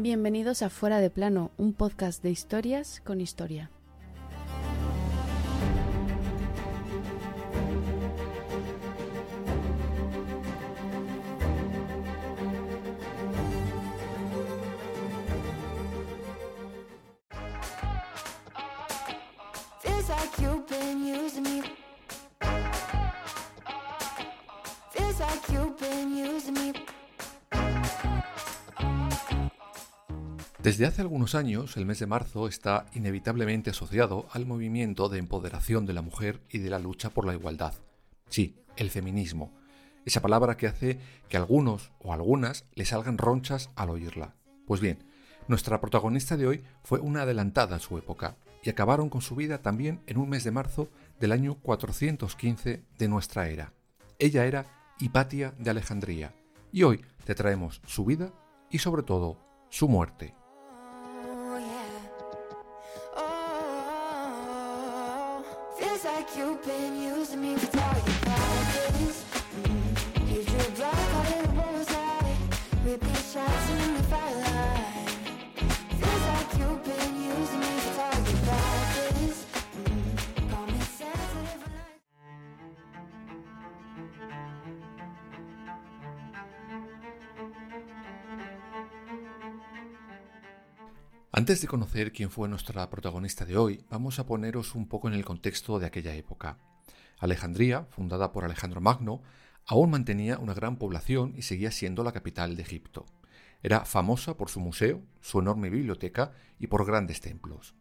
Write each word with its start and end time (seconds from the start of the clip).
Bienvenidos 0.00 0.62
a 0.62 0.70
Fuera 0.70 1.00
de 1.00 1.10
Plano, 1.10 1.50
un 1.56 1.72
podcast 1.72 2.22
de 2.22 2.30
historias 2.30 3.02
con 3.04 3.20
historia. 3.20 3.68
Desde 30.68 30.84
hace 30.84 31.00
algunos 31.00 31.34
años, 31.34 31.78
el 31.78 31.86
mes 31.86 31.98
de 31.98 32.06
marzo 32.06 32.46
está 32.46 32.84
inevitablemente 32.92 33.70
asociado 33.70 34.28
al 34.32 34.44
movimiento 34.44 35.08
de 35.08 35.18
empoderación 35.18 35.86
de 35.86 35.94
la 35.94 36.02
mujer 36.02 36.42
y 36.50 36.58
de 36.58 36.68
la 36.68 36.78
lucha 36.78 37.08
por 37.08 37.24
la 37.24 37.32
igualdad. 37.32 37.72
Sí, 38.28 38.54
el 38.76 38.90
feminismo. 38.90 39.50
Esa 40.04 40.20
palabra 40.20 40.58
que 40.58 40.66
hace 40.66 40.98
que 41.30 41.38
algunos 41.38 41.90
o 42.00 42.12
algunas 42.12 42.66
le 42.74 42.84
salgan 42.84 43.16
ronchas 43.16 43.70
al 43.76 43.88
oírla. 43.88 44.34
Pues 44.66 44.82
bien, 44.82 45.04
nuestra 45.46 45.80
protagonista 45.80 46.36
de 46.36 46.46
hoy 46.46 46.64
fue 46.82 47.00
una 47.00 47.22
adelantada 47.22 47.76
en 47.76 47.80
su 47.80 47.96
época 47.96 48.36
y 48.62 48.68
acabaron 48.68 49.08
con 49.08 49.22
su 49.22 49.36
vida 49.36 49.62
también 49.62 50.02
en 50.06 50.18
un 50.18 50.28
mes 50.28 50.44
de 50.44 50.50
marzo 50.50 50.90
del 51.18 51.32
año 51.32 51.54
415 51.62 52.82
de 52.98 53.08
nuestra 53.08 53.48
era. 53.48 53.72
Ella 54.18 54.44
era 54.44 54.66
Hipatia 55.00 55.54
de 55.58 55.70
Alejandría 55.70 56.34
y 56.72 56.82
hoy 56.82 57.06
te 57.24 57.34
traemos 57.34 57.80
su 57.86 58.04
vida 58.04 58.34
y 58.70 58.80
sobre 58.80 59.02
todo 59.02 59.38
su 59.70 59.88
muerte. 59.88 60.37
You've 66.38 66.64
been 66.64 67.02
using 67.02 67.42
me 67.42 67.56
for 67.56 67.80
all 67.80 68.17
Antes 91.38 91.60
de 91.60 91.68
conocer 91.68 92.10
quién 92.10 92.30
fue 92.30 92.48
nuestra 92.48 92.90
protagonista 92.90 93.44
de 93.44 93.56
hoy, 93.56 93.84
vamos 93.88 94.18
a 94.18 94.26
poneros 94.26 94.74
un 94.74 94.88
poco 94.88 95.06
en 95.06 95.14
el 95.14 95.24
contexto 95.24 95.78
de 95.78 95.86
aquella 95.86 96.12
época. 96.16 96.58
Alejandría, 97.20 97.86
fundada 97.90 98.32
por 98.32 98.44
Alejandro 98.44 98.80
Magno, 98.80 99.22
aún 99.64 99.90
mantenía 99.90 100.38
una 100.38 100.52
gran 100.52 100.78
población 100.78 101.34
y 101.36 101.42
seguía 101.42 101.70
siendo 101.70 102.02
la 102.02 102.10
capital 102.10 102.56
de 102.56 102.62
Egipto. 102.62 103.06
Era 103.62 103.84
famosa 103.84 104.36
por 104.36 104.50
su 104.50 104.58
museo, 104.58 105.00
su 105.20 105.38
enorme 105.38 105.70
biblioteca 105.70 106.32
y 106.58 106.66
por 106.66 106.84
grandes 106.84 107.20
templos. 107.20 107.76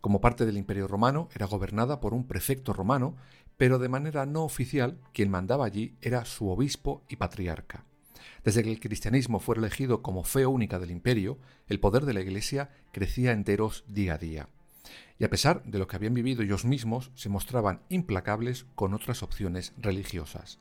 Como 0.00 0.22
parte 0.22 0.46
del 0.46 0.56
Imperio 0.56 0.88
Romano, 0.88 1.28
era 1.34 1.44
gobernada 1.44 2.00
por 2.00 2.14
un 2.14 2.26
prefecto 2.26 2.72
romano, 2.72 3.16
pero 3.58 3.78
de 3.78 3.90
manera 3.90 4.24
no 4.24 4.42
oficial, 4.42 4.98
quien 5.12 5.30
mandaba 5.30 5.66
allí 5.66 5.98
era 6.00 6.24
su 6.24 6.48
obispo 6.48 7.04
y 7.10 7.16
patriarca. 7.16 7.84
Desde 8.44 8.62
que 8.62 8.70
el 8.70 8.80
cristianismo 8.80 9.40
fue 9.40 9.56
elegido 9.56 10.02
como 10.02 10.24
fe 10.24 10.46
única 10.46 10.78
del 10.78 10.90
imperio, 10.90 11.38
el 11.68 11.80
poder 11.80 12.04
de 12.04 12.14
la 12.14 12.20
Iglesia 12.20 12.70
crecía 12.92 13.32
enteros 13.32 13.84
día 13.88 14.14
a 14.14 14.18
día. 14.18 14.48
Y 15.18 15.24
a 15.24 15.30
pesar 15.30 15.62
de 15.64 15.78
lo 15.78 15.86
que 15.86 15.96
habían 15.96 16.14
vivido 16.14 16.42
ellos 16.42 16.64
mismos, 16.64 17.10
se 17.14 17.28
mostraban 17.28 17.80
implacables 17.88 18.66
con 18.74 18.94
otras 18.94 19.22
opciones 19.22 19.72
religiosas. 19.78 20.58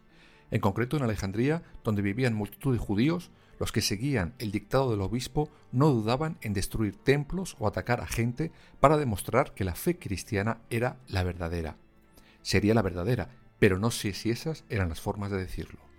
En 0.51 0.59
concreto 0.59 0.97
en 0.97 1.03
Alejandría, 1.03 1.63
donde 1.83 2.01
vivían 2.01 2.33
multitud 2.33 2.73
de 2.73 2.79
judíos, 2.79 3.31
los 3.59 3.71
que 3.71 3.81
seguían 3.81 4.33
el 4.39 4.51
dictado 4.51 4.91
del 4.91 5.01
obispo 5.01 5.49
no 5.71 5.89
dudaban 5.89 6.37
en 6.41 6.53
destruir 6.53 6.95
templos 6.95 7.55
o 7.59 7.67
atacar 7.67 8.01
a 8.01 8.07
gente 8.07 8.51
para 8.79 8.97
demostrar 8.97 9.53
que 9.53 9.63
la 9.63 9.75
fe 9.75 9.97
cristiana 9.97 10.61
era 10.69 10.97
la 11.07 11.23
verdadera. 11.23 11.77
Sería 12.41 12.73
la 12.73 12.81
verdadera, 12.81 13.29
pero 13.59 13.77
no 13.77 13.91
sé 13.91 14.13
si 14.13 14.31
esas 14.31 14.65
eran 14.69 14.89
las 14.89 14.99
formas 14.99 15.29
de 15.29 15.37
decirlo. 15.37 15.90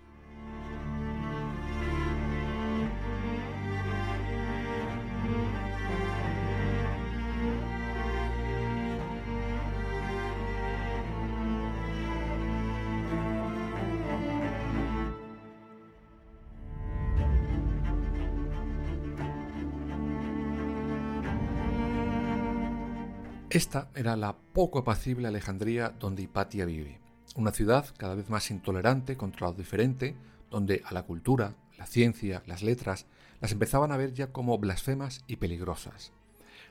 Esta 23.53 23.91
era 23.95 24.17
la 24.17 24.35
poco 24.55 24.79
apacible 24.79 25.29
Alejandría 25.29 25.91
donde 25.91 26.23
Hipatia 26.23 26.65
vive, 26.65 27.01
una 27.37 27.53
ciudad 27.53 27.85
cada 27.99 28.15
vez 28.15 28.31
más 28.31 28.51
intolerante 28.51 29.19
contra 29.19 29.49
lo 29.49 29.53
diferente, 29.53 30.17
donde 30.51 30.81
a 30.87 30.95
la 30.95 31.03
cultura, 31.03 31.55
la 31.77 31.85
ciencia, 31.85 32.43
las 32.47 32.63
letras 32.63 33.05
las 33.43 33.53
empezaban 33.53 33.93
a 33.93 33.99
ver 33.99 34.15
ya 34.15 34.29
como 34.29 34.57
blasfemas 34.57 35.23
y 35.27 35.37
peligrosas. 35.37 36.13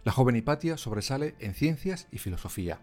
La 0.03 0.11
joven 0.11 0.37
Hipatia 0.37 0.75
sobresale 0.75 1.35
en 1.37 1.53
ciencias 1.53 2.07
y 2.11 2.17
filosofía. 2.17 2.79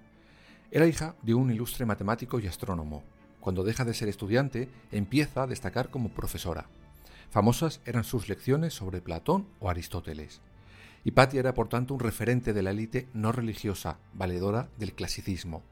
Era 0.70 0.86
hija 0.86 1.16
de 1.22 1.34
un 1.34 1.50
ilustre 1.50 1.84
matemático 1.84 2.38
y 2.38 2.46
astrónomo. 2.46 3.02
Cuando 3.40 3.64
deja 3.64 3.84
de 3.84 3.94
ser 3.94 4.08
estudiante, 4.08 4.68
empieza 4.92 5.42
a 5.42 5.48
destacar 5.48 5.90
como 5.90 6.10
profesora. 6.10 6.68
Famosas 7.30 7.80
eran 7.84 8.04
sus 8.04 8.28
lecciones 8.28 8.74
sobre 8.74 9.00
Platón 9.00 9.48
o 9.58 9.68
Aristóteles. 9.68 10.40
Hipatia 11.04 11.40
era 11.40 11.54
por 11.54 11.68
tanto 11.68 11.94
un 11.94 12.00
referente 12.00 12.52
de 12.52 12.62
la 12.62 12.70
élite 12.70 13.08
no 13.14 13.32
religiosa, 13.32 13.98
valedora 14.14 14.68
del 14.78 14.94
clasicismo. 14.94 15.62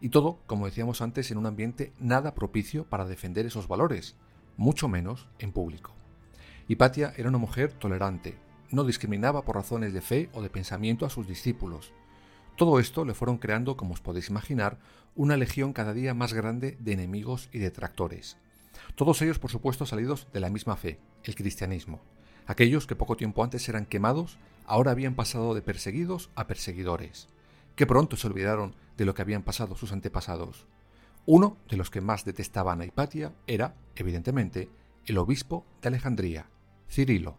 Y 0.00 0.08
todo, 0.08 0.40
como 0.46 0.66
decíamos 0.66 1.00
antes, 1.00 1.30
en 1.30 1.38
un 1.38 1.46
ambiente 1.46 1.92
nada 1.98 2.34
propicio 2.34 2.84
para 2.84 3.06
defender 3.06 3.46
esos 3.46 3.68
valores, 3.68 4.16
mucho 4.56 4.88
menos 4.88 5.28
en 5.38 5.52
público. 5.52 5.92
Hipatia 6.68 7.12
era 7.16 7.28
una 7.28 7.38
mujer 7.38 7.72
tolerante, 7.72 8.36
no 8.70 8.84
discriminaba 8.84 9.44
por 9.44 9.56
razones 9.56 9.92
de 9.92 10.00
fe 10.00 10.28
o 10.32 10.42
de 10.42 10.50
pensamiento 10.50 11.06
a 11.06 11.10
sus 11.10 11.26
discípulos. 11.26 11.92
Todo 12.56 12.78
esto 12.78 13.04
le 13.04 13.14
fueron 13.14 13.38
creando, 13.38 13.76
como 13.76 13.94
os 13.94 14.00
podéis 14.00 14.30
imaginar, 14.30 14.78
una 15.14 15.36
legión 15.36 15.72
cada 15.72 15.92
día 15.92 16.14
más 16.14 16.32
grande 16.32 16.76
de 16.80 16.92
enemigos 16.92 17.48
y 17.52 17.58
detractores. 17.58 18.36
Todos 18.94 19.22
ellos, 19.22 19.38
por 19.38 19.50
supuesto, 19.50 19.86
salidos 19.86 20.28
de 20.32 20.40
la 20.40 20.50
misma 20.50 20.76
fe, 20.76 20.98
el 21.22 21.34
cristianismo. 21.34 22.00
Aquellos 22.46 22.86
que 22.86 22.96
poco 22.96 23.16
tiempo 23.16 23.42
antes 23.42 23.68
eran 23.68 23.86
quemados, 23.86 24.38
ahora 24.66 24.90
habían 24.90 25.14
pasado 25.14 25.54
de 25.54 25.62
perseguidos 25.62 26.30
a 26.34 26.46
perseguidores. 26.46 27.28
Que 27.76 27.86
pronto 27.86 28.16
se 28.16 28.26
olvidaron 28.26 28.74
de 28.96 29.04
lo 29.04 29.14
que 29.14 29.22
habían 29.22 29.42
pasado 29.42 29.76
sus 29.76 29.92
antepasados. 29.92 30.66
Uno 31.26 31.56
de 31.68 31.76
los 31.76 31.90
que 31.90 32.02
más 32.02 32.24
detestaban 32.24 32.80
a 32.80 32.84
Hipatia 32.84 33.32
era, 33.46 33.74
evidentemente, 33.96 34.68
el 35.06 35.18
obispo 35.18 35.64
de 35.80 35.88
Alejandría, 35.88 36.50
Cirilo. 36.88 37.36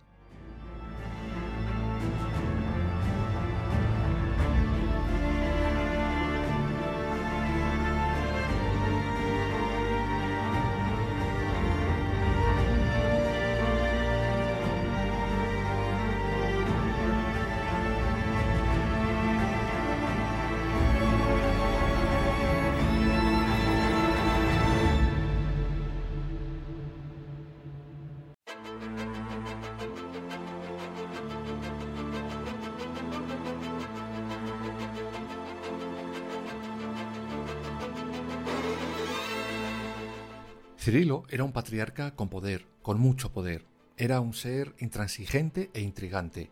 Cirilo 40.85 41.23
era 41.29 41.43
un 41.43 41.51
patriarca 41.51 42.11
con 42.11 42.29
poder, 42.29 42.67
con 42.83 42.99
mucho 42.99 43.31
poder. 43.31 43.65
Era 43.97 44.19
un 44.19 44.35
ser 44.35 44.75
intransigente 44.77 45.71
e 45.73 45.81
intrigante. 45.81 46.51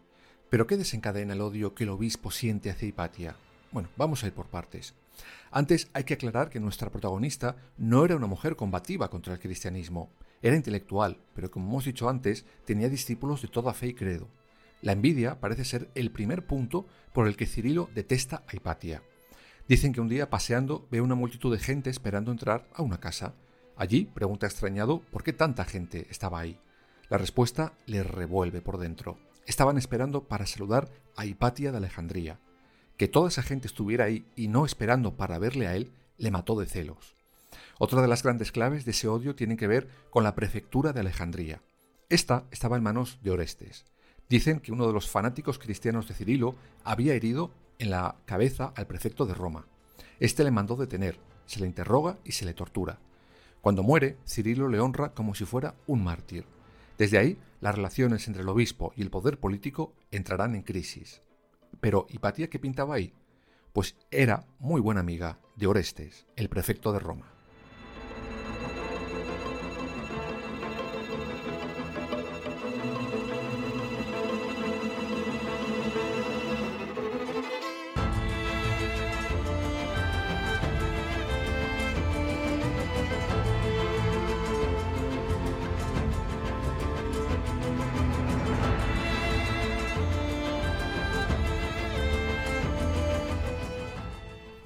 ¿Pero 0.49 0.65
qué 0.65 0.75
desencadena 0.75 1.33
el 1.33 1.41
odio 1.41 1.75
que 1.75 1.83
el 1.83 1.91
obispo 1.91 2.31
siente 2.31 2.71
hacia 2.71 2.87
Hipatia? 2.87 3.35
Bueno, 3.71 3.89
vamos 3.95 4.23
a 4.23 4.25
ir 4.25 4.33
por 4.33 4.47
partes. 4.47 4.95
Antes 5.51 5.87
hay 5.93 6.03
que 6.03 6.15
aclarar 6.15 6.49
que 6.49 6.59
nuestra 6.59 6.89
protagonista 6.89 7.57
no 7.77 8.05
era 8.05 8.15
una 8.15 8.25
mujer 8.25 8.55
combativa 8.55 9.07
contra 9.11 9.33
el 9.33 9.39
cristianismo. 9.39 10.09
Era 10.43 10.57
intelectual, 10.57 11.17
pero 11.33 11.49
como 11.49 11.69
hemos 11.69 11.85
dicho 11.85 12.09
antes, 12.09 12.45
tenía 12.65 12.89
discípulos 12.89 13.41
de 13.41 13.47
toda 13.47 13.73
fe 13.73 13.87
y 13.87 13.93
credo. 13.93 14.27
La 14.81 14.91
envidia 14.91 15.39
parece 15.39 15.63
ser 15.63 15.89
el 15.95 16.11
primer 16.11 16.45
punto 16.45 16.85
por 17.13 17.27
el 17.27 17.37
que 17.37 17.45
Cirilo 17.45 17.89
detesta 17.95 18.43
a 18.47 18.53
Hipatia. 18.53 19.01
Dicen 19.69 19.93
que 19.93 20.01
un 20.01 20.09
día 20.09 20.29
paseando 20.29 20.85
ve 20.91 20.99
una 20.99 21.15
multitud 21.15 21.53
de 21.53 21.63
gente 21.63 21.89
esperando 21.89 22.29
entrar 22.33 22.67
a 22.73 22.81
una 22.81 22.99
casa. 22.99 23.33
Allí 23.77 24.03
pregunta 24.03 24.45
extrañado 24.45 24.99
por 24.99 25.23
qué 25.23 25.31
tanta 25.31 25.63
gente 25.63 26.07
estaba 26.09 26.41
ahí. 26.41 26.59
La 27.09 27.17
respuesta 27.17 27.71
le 27.85 28.03
revuelve 28.03 28.59
por 28.59 28.77
dentro. 28.77 29.17
Estaban 29.45 29.77
esperando 29.77 30.27
para 30.27 30.45
saludar 30.45 30.91
a 31.15 31.25
Hipatia 31.25 31.71
de 31.71 31.77
Alejandría. 31.77 32.41
Que 32.97 33.07
toda 33.07 33.29
esa 33.29 33.43
gente 33.43 33.67
estuviera 33.67 34.03
ahí 34.03 34.25
y 34.35 34.49
no 34.49 34.65
esperando 34.65 35.15
para 35.15 35.39
verle 35.39 35.67
a 35.67 35.75
él 35.77 35.93
le 36.17 36.31
mató 36.31 36.59
de 36.59 36.65
celos. 36.65 37.15
Otra 37.79 38.01
de 38.01 38.07
las 38.07 38.23
grandes 38.23 38.51
claves 38.51 38.85
de 38.85 38.91
ese 38.91 39.07
odio 39.07 39.35
tiene 39.35 39.57
que 39.57 39.67
ver 39.67 39.87
con 40.09 40.23
la 40.23 40.35
prefectura 40.35 40.93
de 40.93 41.01
Alejandría. 41.01 41.61
Esta 42.09 42.45
estaba 42.51 42.77
en 42.77 42.83
manos 42.83 43.19
de 43.21 43.31
Orestes. 43.31 43.85
Dicen 44.29 44.59
que 44.59 44.71
uno 44.71 44.87
de 44.87 44.93
los 44.93 45.09
fanáticos 45.09 45.59
cristianos 45.59 46.07
de 46.07 46.13
Cirilo 46.13 46.55
había 46.83 47.13
herido 47.13 47.51
en 47.79 47.89
la 47.89 48.15
cabeza 48.25 48.73
al 48.75 48.87
prefecto 48.87 49.25
de 49.25 49.33
Roma. 49.33 49.67
Este 50.19 50.43
le 50.43 50.51
mandó 50.51 50.75
detener, 50.75 51.19
se 51.45 51.59
le 51.59 51.67
interroga 51.67 52.17
y 52.23 52.31
se 52.31 52.45
le 52.45 52.53
tortura. 52.53 52.99
Cuando 53.61 53.83
muere, 53.83 54.17
Cirilo 54.27 54.67
le 54.67 54.79
honra 54.79 55.13
como 55.13 55.35
si 55.35 55.45
fuera 55.45 55.75
un 55.87 56.03
mártir. 56.03 56.45
Desde 56.97 57.17
ahí, 57.17 57.39
las 57.61 57.75
relaciones 57.75 58.27
entre 58.27 58.43
el 58.43 58.49
obispo 58.49 58.93
y 58.95 59.01
el 59.01 59.09
poder 59.09 59.39
político 59.39 59.93
entrarán 60.11 60.55
en 60.55 60.63
crisis. 60.63 61.21
Pero 61.79 62.05
Hipatia, 62.09 62.49
¿qué 62.49 62.59
pintaba 62.59 62.95
ahí? 62.95 63.13
Pues 63.71 63.95
era 64.11 64.45
muy 64.59 64.81
buena 64.81 64.99
amiga 64.99 65.39
de 65.55 65.67
Orestes, 65.67 66.25
el 66.35 66.49
prefecto 66.49 66.91
de 66.91 66.99
Roma. 66.99 67.33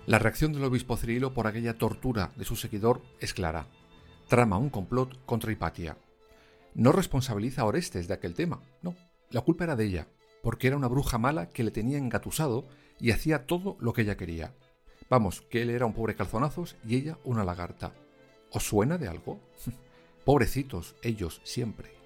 La 0.08 0.20
reacción 0.20 0.54
del 0.54 0.64
obispo 0.64 0.96
Cirilo 0.96 1.34
por 1.34 1.48
aquella 1.48 1.78
tortura 1.78 2.32
de 2.38 2.46
su 2.46 2.56
seguidor 2.56 3.02
es 3.20 3.34
clara. 3.34 3.68
Trama 4.30 4.58
un 4.58 4.70
complot 4.70 5.26
contra 5.26 5.52
Hipatia. 5.52 5.98
No 6.76 6.94
responsabiliza 6.94 7.64
a 7.64 7.66
Orestes 7.66 8.08
de 8.08 8.14
aquel 8.14 8.34
tema, 8.34 8.62
no. 8.82 8.96
La 9.32 9.42
culpa 9.42 9.66
era 9.66 9.76
de 9.76 9.84
ella, 9.84 10.08
porque 10.42 10.68
era 10.68 10.78
una 10.78 10.88
bruja 10.88 11.18
mala 11.18 11.50
que 11.50 11.66
le 11.66 11.72
tenía 11.72 11.98
engatusado 11.98 12.70
y 13.02 13.12
hacía 13.12 13.48
todo 13.48 13.76
lo 13.82 13.92
que 13.92 14.04
ella 14.04 14.16
quería. 14.16 14.56
Vamos, 15.10 15.42
que 15.42 15.62
él 15.62 15.70
era 15.72 15.86
un 15.86 15.94
pobre 15.94 16.16
calzonazos 16.16 16.78
y 16.88 16.96
ella 16.96 17.18
una 17.26 17.44
lagarta. 17.44 17.92
¿Os 18.54 18.64
suena 18.64 18.98
de 18.98 19.10
algo? 19.10 19.42
Pobrecitos, 20.24 20.96
ellos 21.02 21.42
siempre. 21.44 21.97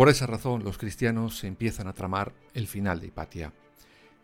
Por 0.00 0.08
esa 0.08 0.26
razón 0.26 0.64
los 0.64 0.78
cristianos 0.78 1.44
empiezan 1.44 1.86
a 1.86 1.92
tramar 1.92 2.32
el 2.54 2.66
final 2.68 3.00
de 3.00 3.08
Hipatia. 3.08 3.52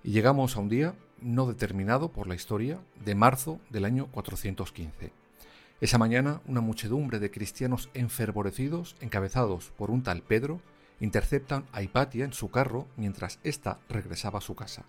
Y 0.03 0.13
llegamos 0.13 0.57
a 0.57 0.61
un 0.61 0.71
día 0.71 0.95
no 1.21 1.47
determinado 1.47 2.11
por 2.13 2.29
la 2.29 2.35
historia 2.35 2.81
de 3.05 3.15
marzo 3.15 3.61
del 3.69 3.85
año 3.85 4.07
415. 4.11 5.13
Esa 5.83 5.99
mañana 5.99 6.41
una 6.47 6.63
muchedumbre 6.63 7.19
de 7.19 7.31
cristianos 7.31 7.91
enfervorecidos, 7.93 8.97
encabezados 9.01 9.71
por 9.77 9.91
un 9.91 10.03
tal 10.03 10.23
Pedro, 10.23 10.63
interceptan 10.99 11.67
a 11.73 11.83
Hipatia 11.83 12.25
en 12.25 12.33
su 12.33 12.51
carro 12.51 12.89
mientras 12.97 13.39
ésta 13.45 13.79
regresaba 13.91 14.39
a 14.39 14.41
su 14.41 14.55
casa. 14.55 14.87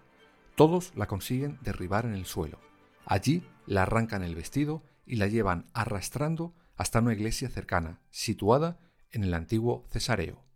Todos 0.56 0.94
la 0.96 1.08
consiguen 1.08 1.60
derribar 1.64 2.06
en 2.06 2.14
el 2.14 2.26
suelo. 2.26 2.62
Allí 3.06 3.46
la 3.66 3.82
arrancan 3.82 4.24
el 4.24 4.36
vestido 4.36 4.84
y 5.06 5.18
la 5.18 5.28
llevan 5.28 5.66
arrastrando 5.74 6.54
hasta 6.78 7.00
una 7.00 7.12
iglesia 7.12 7.50
cercana, 7.50 8.00
situada 8.10 8.80
en 9.12 9.26
el 9.26 9.34
antiguo 9.34 9.84
Cesareo. 9.90 10.47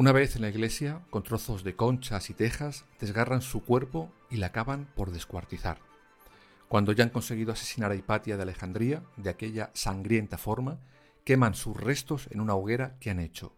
Una 0.00 0.12
vez 0.12 0.34
en 0.34 0.40
la 0.40 0.48
iglesia, 0.48 1.02
con 1.10 1.22
trozos 1.22 1.62
de 1.62 1.76
conchas 1.76 2.30
y 2.30 2.32
tejas, 2.32 2.86
desgarran 3.00 3.42
su 3.42 3.62
cuerpo 3.62 4.10
y 4.30 4.38
la 4.38 4.46
acaban 4.46 4.88
por 4.96 5.10
descuartizar. 5.10 5.76
Cuando 6.68 6.92
ya 6.92 7.04
han 7.04 7.10
conseguido 7.10 7.52
asesinar 7.52 7.90
a 7.90 7.94
Hipatia 7.94 8.38
de 8.38 8.42
Alejandría 8.44 9.02
de 9.18 9.28
aquella 9.28 9.68
sangrienta 9.74 10.38
forma, 10.38 10.78
queman 11.22 11.52
sus 11.52 11.76
restos 11.76 12.28
en 12.30 12.40
una 12.40 12.54
hoguera 12.54 12.96
que 12.98 13.10
han 13.10 13.20
hecho. 13.20 13.52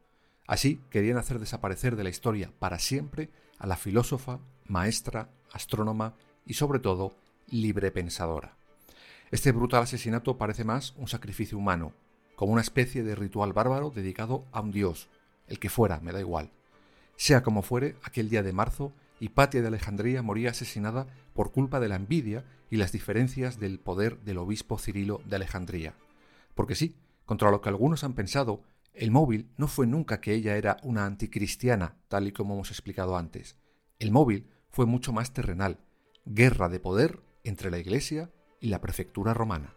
Así 0.48 0.80
querían 0.90 1.16
hacer 1.16 1.38
desaparecer 1.38 1.94
de 1.94 2.02
la 2.02 2.10
historia 2.10 2.50
para 2.58 2.80
siempre 2.80 3.30
a 3.60 3.68
la 3.68 3.76
filósofa, 3.76 4.40
maestra, 4.66 5.28
astrónoma 5.52 6.16
y 6.44 6.54
sobre 6.54 6.80
todo 6.80 7.14
librepensadora. 7.46 8.56
Este 9.30 9.52
brutal 9.52 9.84
asesinato 9.84 10.38
parece 10.38 10.64
más 10.64 10.92
un 10.96 11.06
sacrificio 11.06 11.56
humano, 11.56 11.92
como 12.34 12.50
una 12.50 12.62
especie 12.62 13.04
de 13.04 13.14
ritual 13.14 13.52
bárbaro 13.52 13.90
dedicado 13.90 14.44
a 14.50 14.60
un 14.60 14.72
dios, 14.72 15.08
el 15.52 15.58
que 15.58 15.68
fuera, 15.68 16.00
me 16.00 16.12
da 16.12 16.20
igual. 16.20 16.50
Sea 17.16 17.42
como 17.42 17.60
fuere, 17.60 17.96
aquel 18.02 18.30
día 18.30 18.42
de 18.42 18.54
marzo, 18.54 18.90
Hipatia 19.20 19.60
de 19.60 19.66
Alejandría 19.66 20.22
moría 20.22 20.50
asesinada 20.50 21.06
por 21.34 21.52
culpa 21.52 21.78
de 21.78 21.88
la 21.88 21.96
envidia 21.96 22.42
y 22.70 22.78
las 22.78 22.90
diferencias 22.90 23.60
del 23.60 23.78
poder 23.78 24.18
del 24.20 24.38
obispo 24.38 24.78
Cirilo 24.78 25.20
de 25.26 25.36
Alejandría. 25.36 25.94
Porque 26.54 26.74
sí, 26.74 26.96
contra 27.26 27.50
lo 27.50 27.60
que 27.60 27.68
algunos 27.68 28.02
han 28.02 28.14
pensado, 28.14 28.62
el 28.94 29.10
móvil 29.10 29.50
no 29.58 29.68
fue 29.68 29.86
nunca 29.86 30.22
que 30.22 30.32
ella 30.32 30.56
era 30.56 30.78
una 30.82 31.04
anticristiana, 31.04 31.96
tal 32.08 32.28
y 32.28 32.32
como 32.32 32.54
hemos 32.54 32.70
explicado 32.70 33.18
antes. 33.18 33.58
El 33.98 34.10
móvil 34.10 34.48
fue 34.70 34.86
mucho 34.86 35.12
más 35.12 35.34
terrenal, 35.34 35.80
guerra 36.24 36.70
de 36.70 36.80
poder 36.80 37.20
entre 37.44 37.70
la 37.70 37.78
Iglesia 37.78 38.30
y 38.58 38.68
la 38.68 38.80
prefectura 38.80 39.34
romana. 39.34 39.74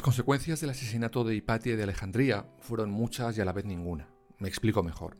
Las 0.00 0.06
consecuencias 0.06 0.62
del 0.62 0.70
asesinato 0.70 1.24
de 1.24 1.34
Hipatia 1.34 1.76
de 1.76 1.82
Alejandría 1.82 2.46
fueron 2.58 2.90
muchas 2.90 3.36
y 3.36 3.42
a 3.42 3.44
la 3.44 3.52
vez 3.52 3.66
ninguna. 3.66 4.08
Me 4.38 4.48
explico 4.48 4.82
mejor. 4.82 5.18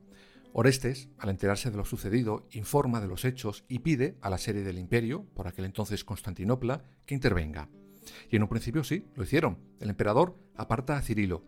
Orestes, 0.54 1.10
al 1.18 1.28
enterarse 1.28 1.70
de 1.70 1.76
lo 1.76 1.84
sucedido, 1.84 2.48
informa 2.52 3.02
de 3.02 3.06
los 3.06 3.26
hechos 3.26 3.66
y 3.68 3.80
pide 3.80 4.16
a 4.22 4.30
la 4.30 4.38
serie 4.38 4.62
del 4.62 4.78
imperio, 4.78 5.26
por 5.34 5.46
aquel 5.46 5.66
entonces 5.66 6.02
Constantinopla, 6.02 6.82
que 7.04 7.14
intervenga. 7.14 7.68
Y 8.30 8.36
en 8.36 8.42
un 8.42 8.48
principio 8.48 8.82
sí, 8.82 9.04
lo 9.16 9.24
hicieron. 9.24 9.58
El 9.80 9.90
emperador 9.90 10.38
aparta 10.56 10.96
a 10.96 11.02
Cirilo, 11.02 11.44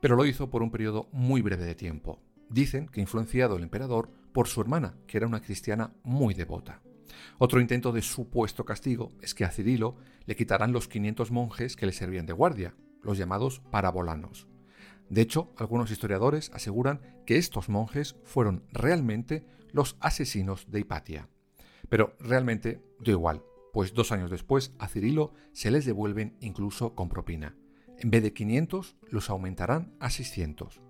pero 0.00 0.16
lo 0.16 0.24
hizo 0.24 0.48
por 0.48 0.62
un 0.62 0.70
periodo 0.70 1.10
muy 1.12 1.42
breve 1.42 1.66
de 1.66 1.74
tiempo. 1.74 2.22
Dicen 2.48 2.88
que 2.88 3.02
influenciado 3.02 3.56
el 3.56 3.64
emperador 3.64 4.10
por 4.32 4.48
su 4.48 4.62
hermana, 4.62 4.96
que 5.06 5.18
era 5.18 5.26
una 5.26 5.42
cristiana 5.42 5.92
muy 6.04 6.32
devota. 6.32 6.80
Otro 7.38 7.60
intento 7.60 7.92
de 7.92 8.02
supuesto 8.02 8.64
castigo 8.64 9.12
es 9.20 9.34
que 9.34 9.44
a 9.44 9.50
Cirilo 9.50 9.96
le 10.26 10.36
quitarán 10.36 10.72
los 10.72 10.88
500 10.88 11.30
monjes 11.30 11.76
que 11.76 11.86
le 11.86 11.92
servían 11.92 12.26
de 12.26 12.32
guardia, 12.32 12.74
los 13.02 13.18
llamados 13.18 13.60
parabolanos. 13.70 14.48
De 15.08 15.20
hecho, 15.20 15.52
algunos 15.56 15.90
historiadores 15.90 16.50
aseguran 16.54 17.00
que 17.26 17.36
estos 17.36 17.68
monjes 17.68 18.16
fueron 18.24 18.64
realmente 18.72 19.44
los 19.72 19.96
asesinos 20.00 20.70
de 20.70 20.80
Hipatia. 20.80 21.28
Pero 21.88 22.16
realmente 22.18 22.82
dio 23.00 23.12
igual, 23.14 23.42
pues 23.72 23.92
dos 23.94 24.12
años 24.12 24.30
después 24.30 24.72
a 24.78 24.88
Cirilo 24.88 25.34
se 25.52 25.70
les 25.70 25.84
devuelven 25.84 26.36
incluso 26.40 26.94
con 26.94 27.08
propina. 27.08 27.56
En 27.98 28.10
vez 28.10 28.22
de 28.22 28.32
500, 28.32 28.96
los 29.10 29.30
aumentarán 29.30 29.94
a 30.00 30.10
600. 30.10 30.80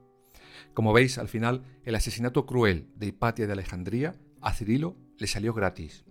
Como 0.74 0.92
veis, 0.92 1.18
al 1.18 1.28
final, 1.28 1.64
el 1.84 1.94
asesinato 1.94 2.46
cruel 2.46 2.88
de 2.94 3.06
Hipatia 3.06 3.46
de 3.46 3.52
Alejandría 3.52 4.14
a 4.40 4.52
Cirilo 4.52 4.96
le 5.18 5.26
salió 5.26 5.52
gratis. 5.52 6.04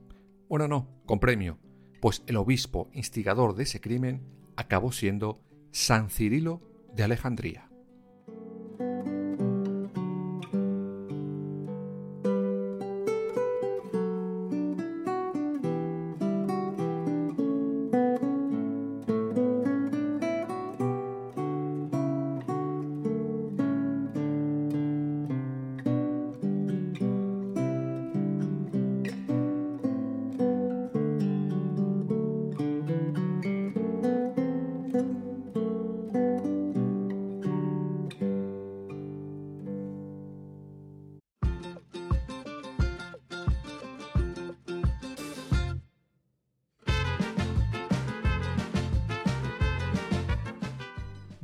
Bueno, 0.52 0.68
no, 0.68 0.90
con 1.06 1.22
premio, 1.22 1.60
pues 2.02 2.24
el 2.28 2.36
obispo 2.36 2.90
instigador 2.92 3.56
de 3.56 3.64
ese 3.64 3.80
crimen 3.80 4.22
acabó 4.58 4.92
siendo 4.92 5.40
San 5.72 6.10
Cirilo 6.10 6.62
de 6.94 7.04
Alejandría. 7.04 7.71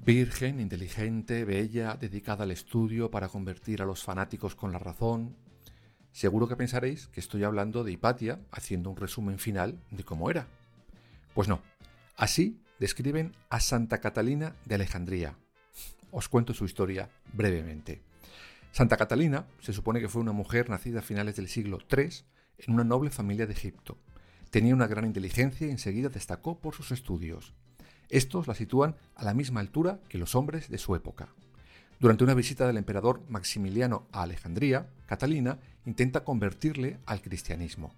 Virgen, 0.07 0.61
inteligente, 0.61 1.43
bella, 1.43 1.97
dedicada 1.97 2.45
al 2.45 2.51
estudio 2.51 3.11
para 3.11 3.27
convertir 3.27 3.81
a 3.81 3.85
los 3.85 4.05
fanáticos 4.05 4.55
con 4.55 4.71
la 4.71 4.79
razón. 4.79 5.35
Seguro 6.13 6.47
que 6.47 6.55
pensaréis 6.55 7.07
que 7.07 7.19
estoy 7.19 7.43
hablando 7.43 7.83
de 7.83 7.91
Hipatia 7.91 8.39
haciendo 8.49 8.89
un 8.89 8.95
resumen 8.95 9.37
final 9.37 9.83
de 9.91 10.05
cómo 10.05 10.31
era. 10.31 10.47
Pues 11.33 11.49
no. 11.49 11.61
Así 12.15 12.61
describen 12.79 13.35
a 13.49 13.59
Santa 13.59 13.97
Catalina 13.97 14.55
de 14.63 14.75
Alejandría. 14.75 15.35
Os 16.11 16.29
cuento 16.29 16.53
su 16.53 16.63
historia 16.63 17.09
brevemente. 17.33 18.01
Santa 18.71 18.95
Catalina 18.95 19.45
se 19.59 19.73
supone 19.73 19.99
que 19.99 20.07
fue 20.07 20.21
una 20.21 20.31
mujer 20.31 20.69
nacida 20.69 20.99
a 20.99 21.03
finales 21.03 21.35
del 21.35 21.49
siglo 21.49 21.79
III 21.91 22.07
en 22.59 22.73
una 22.73 22.85
noble 22.85 23.09
familia 23.09 23.45
de 23.45 23.51
Egipto. 23.51 23.97
Tenía 24.51 24.73
una 24.73 24.87
gran 24.87 25.03
inteligencia 25.03 25.67
y 25.67 25.71
enseguida 25.71 26.07
destacó 26.07 26.61
por 26.61 26.75
sus 26.75 26.93
estudios. 26.93 27.53
Estos 28.09 28.47
la 28.47 28.55
sitúan 28.55 28.95
a 29.15 29.25
la 29.25 29.33
misma 29.33 29.59
altura 29.59 29.99
que 30.07 30.17
los 30.17 30.35
hombres 30.35 30.69
de 30.69 30.77
su 30.77 30.95
época. 30.95 31.29
Durante 31.99 32.23
una 32.23 32.35
visita 32.35 32.65
del 32.67 32.77
emperador 32.77 33.21
Maximiliano 33.27 34.07
a 34.11 34.21
Alejandría, 34.21 34.87
Catalina 35.07 35.59
intenta 35.85 36.23
convertirle 36.23 36.99
al 37.05 37.21
cristianismo. 37.21 37.93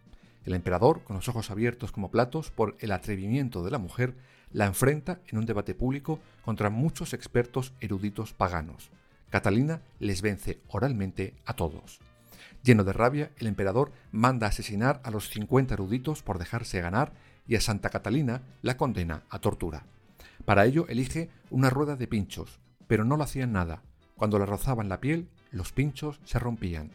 El 0.46 0.54
emperador, 0.54 1.04
con 1.04 1.16
los 1.16 1.28
ojos 1.28 1.52
abiertos 1.52 1.92
como 1.92 2.10
platos 2.10 2.50
por 2.50 2.76
el 2.80 2.92
atrevimiento 2.92 3.64
de 3.64 3.72
la 3.72 3.78
mujer, 3.78 4.16
la 4.52 4.66
enfrenta 4.66 5.20
en 5.28 5.38
un 5.38 5.46
debate 5.46 5.76
público 5.76 6.20
contra 6.44 6.70
muchos 6.70 7.14
expertos 7.14 7.74
eruditos 7.82 8.34
paganos. 8.34 8.90
Catalina 9.30 9.82
les 10.00 10.22
vence 10.22 10.60
oralmente 10.70 11.36
a 11.46 11.54
todos. 11.54 12.00
Lleno 12.64 12.84
de 12.84 12.94
rabia, 12.94 13.32
el 13.38 13.48
emperador 13.48 13.92
manda 14.12 14.48
asesinar 14.48 15.02
a 15.04 15.12
los 15.12 15.30
50 15.30 15.76
eruditos 15.76 16.24
por 16.24 16.40
dejarse 16.40 16.82
ganar 16.82 17.14
y 17.48 17.56
a 17.56 17.62
Santa 17.62 17.90
Catalina 17.90 18.42
la 18.62 18.76
condena 18.76 19.24
a 19.30 19.40
tortura. 19.40 19.84
Para 20.46 20.66
ello 20.66 20.86
elige 20.88 21.30
una 21.50 21.70
rueda 21.70 21.96
de 21.96 22.08
pinchos, 22.08 22.60
pero 22.88 23.06
no 23.06 23.18
lo 23.18 23.24
hacían 23.24 23.52
nada. 23.52 23.84
Cuando 24.16 24.40
le 24.40 24.46
rozaban 24.46 24.90
la 24.90 25.00
piel, 25.00 25.30
los 25.52 25.72
pinchos 25.72 26.20
se 26.24 26.40
rompían. 26.40 26.92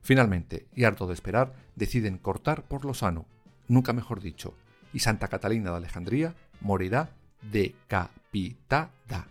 Finalmente, 0.00 0.68
y 0.74 0.84
harto 0.84 1.06
de 1.06 1.14
esperar, 1.14 1.54
deciden 1.74 2.18
cortar 2.18 2.62
por 2.62 2.84
lo 2.84 2.94
sano, 2.94 3.26
nunca 3.68 3.92
mejor 3.92 4.20
dicho, 4.20 4.54
y 4.92 5.00
Santa 5.00 5.28
Catalina 5.28 5.70
de 5.70 5.76
Alejandría 5.76 6.34
morirá 6.60 7.10
decapitada. 7.50 9.26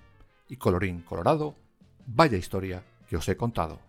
Y 0.48 0.58
colorín 0.58 1.02
colorado, 1.02 1.56
vaya 2.06 2.38
historia 2.38 2.84
que 3.08 3.18
os 3.18 3.28
he 3.30 3.38
contado. 3.38 3.80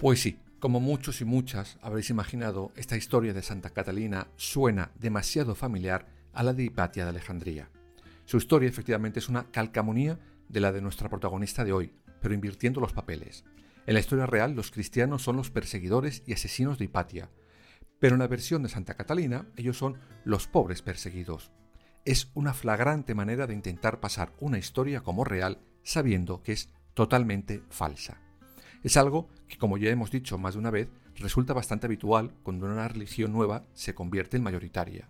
Pues 0.00 0.22
sí, 0.22 0.38
como 0.60 0.80
muchos 0.80 1.20
y 1.20 1.26
muchas 1.26 1.76
habréis 1.82 2.08
imaginado, 2.08 2.72
esta 2.74 2.96
historia 2.96 3.34
de 3.34 3.42
Santa 3.42 3.68
Catalina 3.68 4.28
suena 4.36 4.92
demasiado 4.98 5.54
familiar 5.54 6.06
a 6.32 6.42
la 6.42 6.54
de 6.54 6.64
Hipatia 6.64 7.04
de 7.04 7.10
Alejandría. 7.10 7.68
Su 8.24 8.38
historia 8.38 8.66
efectivamente 8.66 9.18
es 9.18 9.28
una 9.28 9.50
calcamonía 9.50 10.18
de 10.48 10.60
la 10.60 10.72
de 10.72 10.80
nuestra 10.80 11.10
protagonista 11.10 11.64
de 11.64 11.74
hoy, 11.74 11.92
pero 12.22 12.32
invirtiendo 12.32 12.80
los 12.80 12.94
papeles. 12.94 13.44
En 13.86 13.92
la 13.92 14.00
historia 14.00 14.24
real, 14.24 14.54
los 14.54 14.70
cristianos 14.70 15.20
son 15.20 15.36
los 15.36 15.50
perseguidores 15.50 16.22
y 16.24 16.32
asesinos 16.32 16.78
de 16.78 16.86
Hipatia, 16.86 17.28
pero 17.98 18.14
en 18.14 18.20
la 18.20 18.26
versión 18.26 18.62
de 18.62 18.70
Santa 18.70 18.94
Catalina, 18.94 19.48
ellos 19.54 19.76
son 19.76 19.98
los 20.24 20.46
pobres 20.46 20.80
perseguidos. 20.80 21.52
Es 22.06 22.30
una 22.32 22.54
flagrante 22.54 23.14
manera 23.14 23.46
de 23.46 23.52
intentar 23.52 24.00
pasar 24.00 24.32
una 24.40 24.56
historia 24.56 25.02
como 25.02 25.24
real 25.24 25.58
sabiendo 25.82 26.42
que 26.42 26.52
es 26.52 26.70
totalmente 26.94 27.62
falsa. 27.68 28.29
Es 28.82 28.96
algo 28.96 29.28
que, 29.46 29.58
como 29.58 29.76
ya 29.76 29.90
hemos 29.90 30.10
dicho 30.10 30.38
más 30.38 30.54
de 30.54 30.60
una 30.60 30.70
vez, 30.70 30.88
resulta 31.16 31.52
bastante 31.52 31.86
habitual 31.86 32.32
cuando 32.42 32.66
una 32.66 32.88
religión 32.88 33.32
nueva 33.32 33.66
se 33.74 33.94
convierte 33.94 34.38
en 34.38 34.42
mayoritaria. 34.42 35.08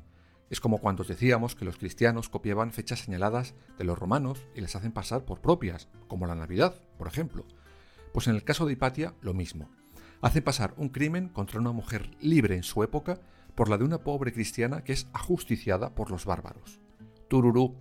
Es 0.50 0.60
como 0.60 0.78
cuando 0.78 1.02
os 1.02 1.08
decíamos 1.08 1.54
que 1.54 1.64
los 1.64 1.76
cristianos 1.76 2.28
copiaban 2.28 2.72
fechas 2.72 2.98
señaladas 2.98 3.54
de 3.78 3.84
los 3.84 3.96
romanos 3.96 4.44
y 4.56 4.60
las 4.60 4.74
hacen 4.74 4.90
pasar 4.90 5.24
por 5.24 5.40
propias, 5.40 5.88
como 6.08 6.26
la 6.26 6.34
Navidad, 6.34 6.74
por 6.98 7.06
ejemplo. 7.06 7.44
Pues 8.12 8.26
en 8.26 8.34
el 8.34 8.42
caso 8.42 8.66
de 8.66 8.72
Hipatia, 8.72 9.14
lo 9.20 9.34
mismo. 9.34 9.70
Hace 10.20 10.42
pasar 10.42 10.74
un 10.76 10.88
crimen 10.88 11.28
contra 11.28 11.60
una 11.60 11.70
mujer 11.70 12.10
libre 12.20 12.56
en 12.56 12.64
su 12.64 12.82
época 12.82 13.20
por 13.54 13.68
la 13.68 13.78
de 13.78 13.84
una 13.84 13.98
pobre 13.98 14.32
cristiana 14.32 14.82
que 14.82 14.92
es 14.92 15.06
ajusticiada 15.12 15.94
por 15.94 16.10
los 16.10 16.24
bárbaros. 16.24 16.80
Tururú. 17.28 17.76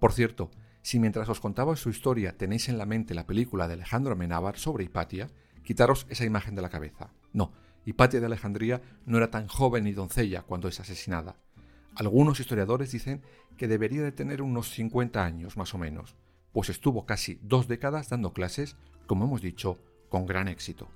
Por 0.00 0.12
cierto, 0.12 0.50
si 0.88 0.98
mientras 0.98 1.28
os 1.28 1.38
contaba 1.38 1.76
su 1.76 1.90
historia 1.90 2.38
tenéis 2.38 2.70
en 2.70 2.78
la 2.78 2.86
mente 2.86 3.12
la 3.12 3.26
película 3.26 3.68
de 3.68 3.74
Alejandro 3.74 4.14
Amenábar 4.14 4.56
sobre 4.56 4.84
Hipatia, 4.84 5.28
quitaros 5.62 6.06
esa 6.08 6.24
imagen 6.24 6.54
de 6.54 6.62
la 6.62 6.70
cabeza. 6.70 7.10
No, 7.34 7.52
Hipatia 7.84 8.20
de 8.20 8.24
Alejandría 8.24 8.80
no 9.04 9.18
era 9.18 9.30
tan 9.30 9.48
joven 9.48 9.84
ni 9.84 9.92
doncella 9.92 10.44
cuando 10.44 10.66
es 10.66 10.80
asesinada. 10.80 11.36
Algunos 11.94 12.40
historiadores 12.40 12.90
dicen 12.90 13.20
que 13.58 13.68
debería 13.68 14.00
de 14.00 14.12
tener 14.12 14.40
unos 14.40 14.70
50 14.70 15.22
años 15.22 15.58
más 15.58 15.74
o 15.74 15.78
menos, 15.78 16.16
pues 16.52 16.70
estuvo 16.70 17.04
casi 17.04 17.38
dos 17.42 17.68
décadas 17.68 18.08
dando 18.08 18.32
clases, 18.32 18.78
como 19.06 19.26
hemos 19.26 19.42
dicho, 19.42 19.78
con 20.08 20.24
gran 20.24 20.48
éxito. 20.48 20.88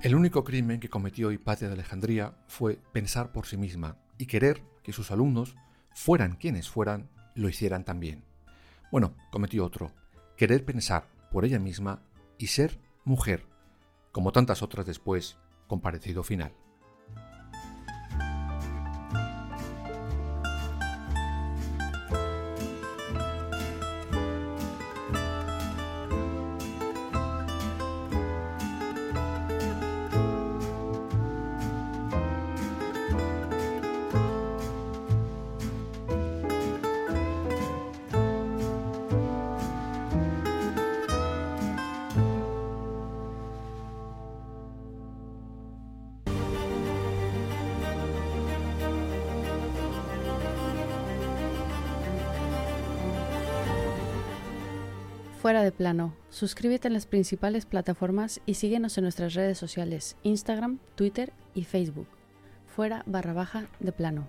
El 0.00 0.14
único 0.14 0.44
crimen 0.44 0.78
que 0.78 0.88
cometió 0.88 1.32
Hipatia 1.32 1.66
de 1.66 1.74
Alejandría 1.74 2.32
fue 2.46 2.78
pensar 2.92 3.32
por 3.32 3.46
sí 3.46 3.56
misma 3.56 3.96
y 4.16 4.26
querer 4.26 4.62
que 4.84 4.92
sus 4.92 5.10
alumnos, 5.10 5.56
fueran 5.92 6.36
quienes 6.36 6.68
fueran, 6.68 7.10
lo 7.34 7.48
hicieran 7.48 7.84
también. 7.84 8.22
Bueno, 8.92 9.16
cometió 9.32 9.64
otro, 9.64 9.92
querer 10.36 10.64
pensar 10.64 11.08
por 11.32 11.44
ella 11.44 11.58
misma 11.58 12.00
y 12.38 12.46
ser 12.46 12.78
mujer, 13.04 13.44
como 14.12 14.30
tantas 14.30 14.62
otras 14.62 14.86
después, 14.86 15.36
con 15.66 15.80
parecido 15.80 16.22
final. 16.22 16.52
Fuera 55.48 55.64
de 55.64 55.72
plano. 55.72 56.12
Suscríbete 56.28 56.88
en 56.88 56.92
las 56.92 57.06
principales 57.06 57.64
plataformas 57.64 58.42
y 58.44 58.52
síguenos 58.52 58.98
en 58.98 59.04
nuestras 59.04 59.32
redes 59.32 59.56
sociales, 59.56 60.14
Instagram, 60.22 60.78
Twitter 60.94 61.32
y 61.54 61.64
Facebook. 61.64 62.06
Fuera 62.66 63.02
barra 63.06 63.32
baja 63.32 63.66
de 63.80 63.92
plano. 63.92 64.28